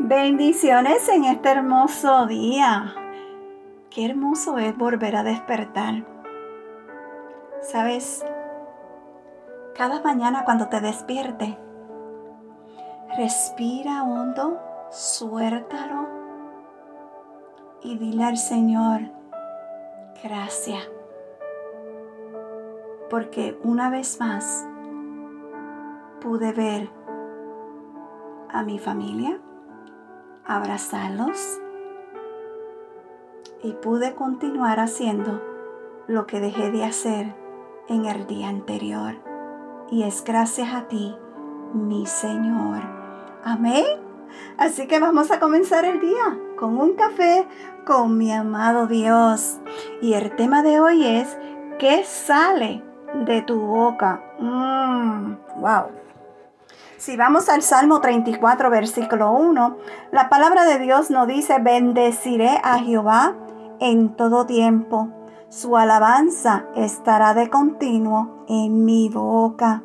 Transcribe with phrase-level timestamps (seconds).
[0.00, 2.94] Bendiciones en este hermoso día.
[3.90, 6.04] Qué hermoso es volver a despertar.
[7.62, 8.26] Sabes,
[9.76, 11.56] cada mañana cuando te despierte,
[13.16, 14.58] respira hondo,
[14.90, 16.08] suéltalo
[17.80, 19.00] y dile al Señor,
[20.24, 20.90] gracias.
[23.08, 24.66] Porque una vez más
[26.20, 26.90] pude ver
[28.50, 29.40] a mi familia,
[30.46, 31.60] abrazarlos
[33.62, 35.42] y pude continuar haciendo
[36.06, 37.34] lo que dejé de hacer
[37.88, 39.14] en el día anterior.
[39.90, 41.14] Y es gracias a ti,
[41.72, 42.82] mi Señor.
[43.42, 43.84] Amén.
[44.58, 47.46] Así que vamos a comenzar el día con un café
[47.86, 49.60] con mi amado Dios.
[50.00, 51.36] Y el tema de hoy es,
[51.78, 52.82] ¿qué sale
[53.26, 54.22] de tu boca?
[54.38, 55.86] Mmm, wow.
[57.04, 59.76] Si vamos al Salmo 34, versículo 1,
[60.10, 63.36] la palabra de Dios nos dice, bendeciré a Jehová
[63.78, 65.10] en todo tiempo.
[65.50, 69.82] Su alabanza estará de continuo en mi boca.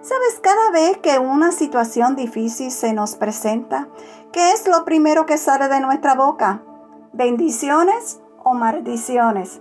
[0.00, 0.40] ¿Sabes?
[0.42, 3.86] Cada vez que una situación difícil se nos presenta,
[4.32, 6.64] ¿qué es lo primero que sale de nuestra boca?
[7.12, 9.60] ¿Bendiciones o maldiciones?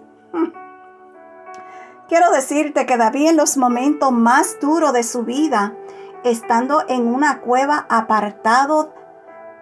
[2.08, 5.76] Quiero decirte que David en los momentos más duros de su vida,
[6.30, 8.94] estando en una cueva apartado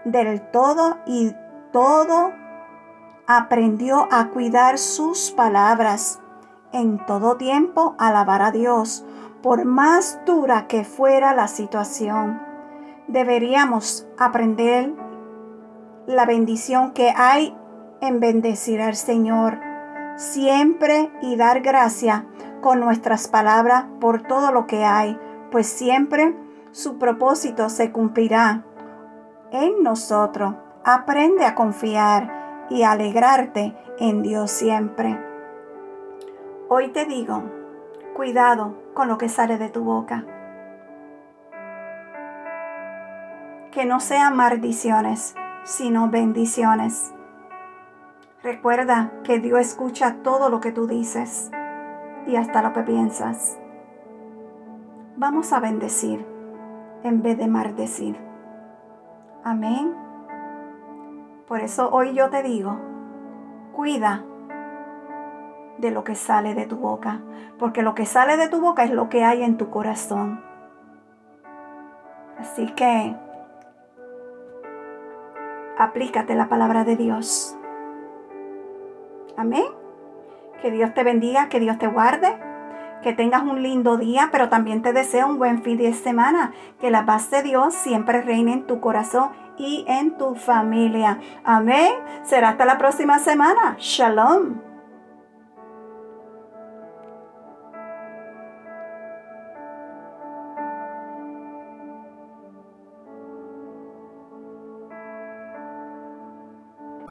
[0.03, 1.33] del todo y
[1.71, 2.31] todo,
[3.27, 6.21] aprendió a cuidar sus palabras.
[6.71, 9.05] En todo tiempo alabar a Dios,
[9.41, 12.41] por más dura que fuera la situación.
[13.07, 14.93] Deberíamos aprender
[16.07, 17.55] la bendición que hay
[18.01, 19.59] en bendecir al Señor
[20.15, 22.25] siempre y dar gracia
[22.61, 25.19] con nuestras palabras por todo lo que hay,
[25.51, 26.35] pues siempre
[26.75, 28.65] su propósito se cumplirá
[29.51, 30.55] en nosotros.
[30.83, 35.17] Aprende a confiar y alegrarte en Dios siempre.
[36.67, 37.43] Hoy te digo,
[38.13, 40.25] cuidado con lo que sale de tu boca.
[43.71, 45.33] Que no sean maldiciones,
[45.63, 47.13] sino bendiciones.
[48.43, 51.51] Recuerda que Dios escucha todo lo que tú dices
[52.27, 53.57] y hasta lo que piensas.
[55.15, 56.34] Vamos a bendecir
[57.05, 58.17] en vez de maldecir.
[59.43, 59.95] Amén.
[61.47, 62.79] Por eso hoy yo te digo,
[63.73, 64.25] cuida
[65.77, 67.21] de lo que sale de tu boca,
[67.59, 70.43] porque lo que sale de tu boca es lo que hay en tu corazón.
[72.39, 73.15] Así que
[75.77, 77.55] aplícate la palabra de Dios.
[79.37, 79.65] Amén.
[80.59, 82.54] Que Dios te bendiga, que Dios te guarde
[83.05, 86.53] que tengas un lindo día, pero también te deseo un buen fin de semana.
[86.81, 89.29] Que la paz de Dios siempre reine en tu corazón
[89.59, 91.19] y en tu familia.
[91.43, 91.93] Amén.
[92.23, 93.77] Será hasta la próxima semana.
[93.77, 94.74] Shalom.